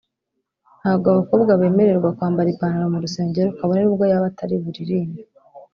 [0.79, 5.21] ntabwo abakobwa bemererwa kwambara ipantaro mu rusengero kabone n’ubwo yaba atari buririmbe